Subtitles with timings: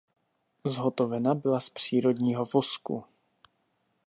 [0.65, 3.03] Zhotovena byla z přírodního vosku.